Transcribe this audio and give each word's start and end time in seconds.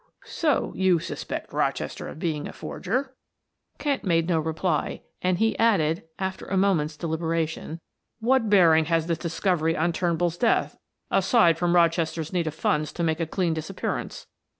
"So 0.25 0.73
you 0.75 0.97
suspect 0.97 1.53
Rochester 1.53 2.07
of 2.07 2.17
being 2.17 2.47
a 2.47 2.53
forger?" 2.53 3.13
Kent 3.77 4.03
made 4.03 4.27
no 4.27 4.39
reply, 4.39 5.03
and 5.21 5.37
he 5.37 5.55
added; 5.59 6.01
after 6.17 6.47
a 6.47 6.57
moment's 6.57 6.97
deliberation, 6.97 7.79
"What 8.19 8.49
bearing 8.49 8.85
has 8.85 9.05
this 9.05 9.19
discovery 9.19 9.77
on 9.77 9.93
Turnbull's 9.93 10.37
death, 10.39 10.75
aside 11.11 11.59
from 11.59 11.75
Rochester's 11.75 12.33
need 12.33 12.47
of 12.47 12.55
funds 12.55 12.91
to 12.93 13.03
make 13.03 13.19
a 13.19 13.27
clean 13.27 13.53
disappearance?" 13.53 14.25